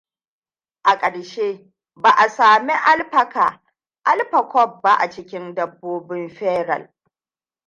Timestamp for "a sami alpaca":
2.11-3.61